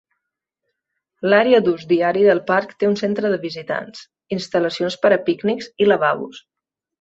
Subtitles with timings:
[1.27, 4.01] L"àrea d"ús diari del parc té un centre de visitants,
[4.39, 6.43] instal·lacions per a pícnics i lavabos.